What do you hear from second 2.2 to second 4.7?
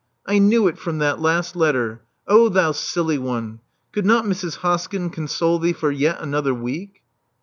Oh thou silly one! Could not Mrs.